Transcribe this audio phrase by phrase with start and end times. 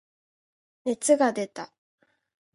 [0.83, 1.71] 熱が出た。